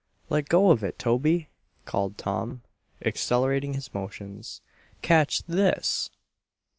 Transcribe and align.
"Let 0.31 0.49
go 0.49 0.71
of 0.71 0.83
it, 0.83 0.97
Toby!" 0.97 1.49
called 1.85 2.17
Tom, 2.17 2.63
accelerating 3.05 3.75
his 3.75 3.93
motions. 3.93 4.61
"Catch 5.03 5.43
this!" 5.43 6.09